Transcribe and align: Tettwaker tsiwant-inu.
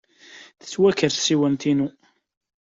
Tettwaker 0.59 1.11
tsiwant-inu. 1.13 1.87